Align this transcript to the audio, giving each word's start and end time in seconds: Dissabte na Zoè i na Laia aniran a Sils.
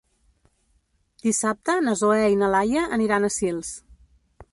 Dissabte 1.25 1.75
na 1.87 1.93
Zoè 1.99 2.23
i 2.37 2.39
na 2.39 2.49
Laia 2.55 2.87
aniran 2.99 3.29
a 3.29 3.33
Sils. 3.37 3.71